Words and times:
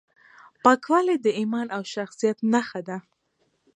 پاکوالی 0.63 1.17
د 1.21 1.27
ایمان 1.39 1.67
او 1.75 1.81
شخصیت 1.93 2.37
نښه 2.51 2.81
ده. 2.87 2.97